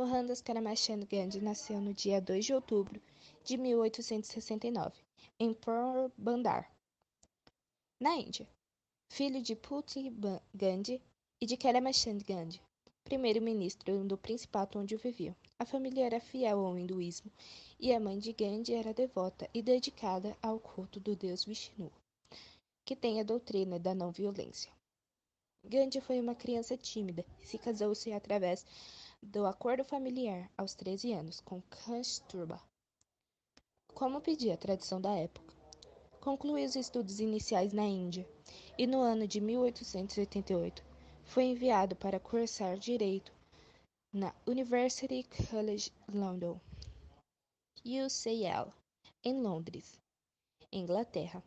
[0.00, 2.98] Mohandas Karamchand Gandhi nasceu no dia 2 de outubro
[3.44, 4.94] de 1869,
[5.38, 6.72] em Porbandar,
[8.00, 8.48] na Índia.
[9.10, 10.16] Filho de Putin
[10.54, 11.02] Gandhi
[11.38, 12.62] e de Karamchand Gandhi,
[13.04, 15.36] primeiro-ministro do principado onde viviam.
[15.58, 17.30] A família era fiel ao hinduísmo
[17.78, 21.92] e a mãe de Gandhi era devota e dedicada ao culto do deus Vishnu,
[22.86, 24.72] que tem a doutrina da não violência.
[25.62, 28.64] Gandhi foi uma criança tímida e se casou-se através
[29.22, 32.60] do acordo familiar aos 13 anos com Kasturba,
[33.94, 35.54] como pedia a tradição da época.
[36.20, 38.28] Concluiu os estudos iniciais na Índia
[38.78, 40.82] e no ano de 1888
[41.24, 43.32] foi enviado para cursar direito
[44.12, 46.60] na University College London,
[47.84, 48.72] UCL,
[49.22, 50.00] em Londres,
[50.72, 51.42] Inglaterra.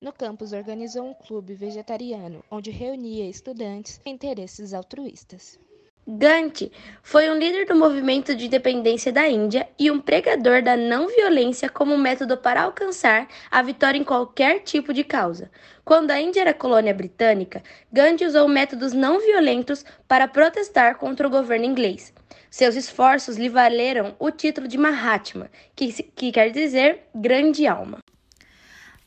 [0.00, 5.58] No campus organizou um clube vegetariano onde reunia estudantes com interesses altruístas.
[6.06, 6.70] Gandhi
[7.02, 11.66] foi um líder do movimento de independência da Índia e um pregador da não violência
[11.70, 15.50] como método para alcançar a vitória em qualquer tipo de causa.
[15.82, 21.30] Quando a Índia era colônia britânica, Gandhi usou métodos não violentos para protestar contra o
[21.30, 22.12] governo inglês.
[22.50, 27.98] Seus esforços lhe valeram o título de Mahatma, que, que quer dizer grande alma.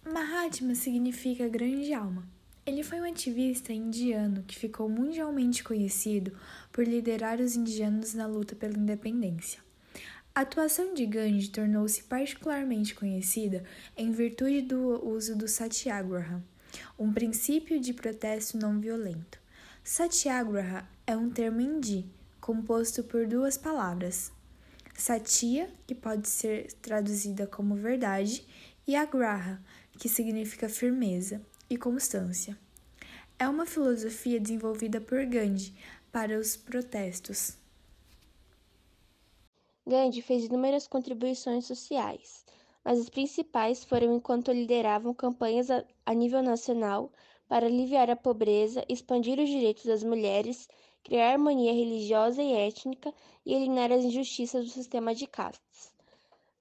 [0.04, 2.36] Mahatma significa grande alma.
[2.68, 6.38] Ele foi um ativista indiano que ficou mundialmente conhecido
[6.70, 9.62] por liderar os indianos na luta pela independência.
[10.36, 13.64] A atuação de Gandhi tornou-se particularmente conhecida
[13.95, 16.44] em virtude do uso do Satyagraha,
[17.00, 19.40] um princípio de protesto não violento.
[19.82, 22.06] Satyagraha é um termo hindi
[22.42, 24.30] composto por duas palavras:
[24.94, 28.45] Satya, que pode ser traduzida como verdade,
[28.86, 29.64] e Agraha,
[29.98, 32.58] que significa firmeza e constância.
[33.40, 35.73] É uma filosofia desenvolvida por Gandhi
[36.12, 37.58] para os protestos.
[39.86, 42.44] Gandhi fez inúmeras contribuições sociais,
[42.84, 45.68] mas as principais foram enquanto lideravam campanhas
[46.06, 47.11] a nível nacional
[47.48, 50.67] para aliviar a pobreza, expandir os direitos das mulheres,
[51.04, 53.14] criar harmonia religiosa e étnica
[53.45, 55.96] e eliminar as injustiças do sistema de castas.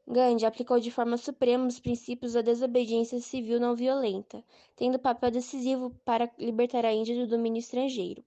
[0.08, 4.44] Gandhi aplicou de forma suprema os princípios da desobediência civil não violenta,
[4.76, 8.24] tendo papel decisivo para libertar a Índia do domínio estrangeiro.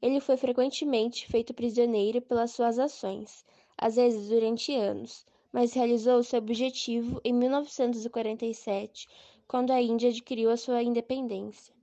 [0.00, 3.44] Ele foi frequentemente feito prisioneiro pelas suas ações,
[3.76, 9.06] às vezes durante anos, mas realizou seu objetivo em 1947,
[9.46, 11.74] quando a Índia adquiriu a sua independência.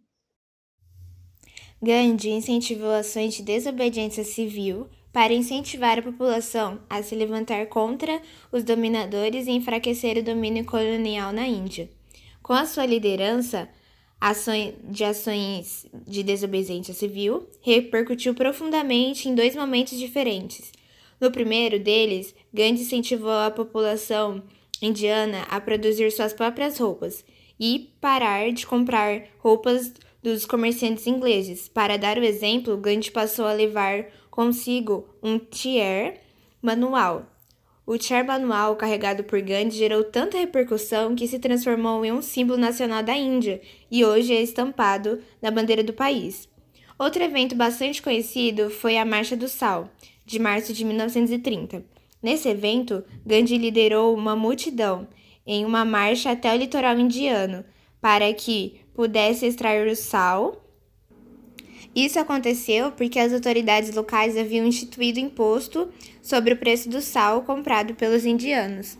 [1.80, 8.64] Gandhi incentivou ações de desobediência civil para incentivar a população a se levantar contra os
[8.64, 11.90] dominadores e enfraquecer o domínio colonial na Índia.
[12.44, 13.68] Com a sua liderança,
[14.22, 20.72] ações de ações de desobediência civil repercutiu profundamente em dois momentos diferentes.
[21.20, 24.44] No primeiro deles, Gandhi incentivou a população
[24.80, 27.26] indiana a produzir suas próprias roupas
[27.60, 29.92] e parar de comprar roupas
[30.22, 31.68] dos comerciantes ingleses.
[31.68, 36.22] Para dar o exemplo, Gandhi passou a levar consigo um tier
[36.62, 37.26] manual.
[37.86, 42.60] O tier manual carregado por Gandhi gerou tanta repercussão que se transformou em um símbolo
[42.60, 46.50] nacional da Índia e hoje é estampado na bandeira do país.
[47.00, 49.90] Outro evento bastante conhecido foi a Marcha do Sal,
[50.26, 51.86] de março de 1930.
[52.22, 55.08] Nesse evento, Gandhi liderou uma multidão
[55.46, 57.64] em uma marcha até o litoral indiano
[58.02, 60.68] para que pudesse extrair o sal
[61.96, 65.90] isso aconteceu porque as autoridades locais haviam instituído imposto
[66.22, 68.98] sobre o preço do sal comprado pelos indianos.